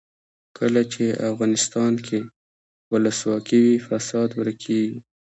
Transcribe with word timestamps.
کله 0.57 0.81
چې 0.93 1.03
افغانستان 1.29 1.93
کې 2.05 2.19
ولسواکي 2.91 3.57
وي 3.65 3.77
فساد 3.87 4.29
ورک 4.39 4.57
کیږي. 4.65 4.97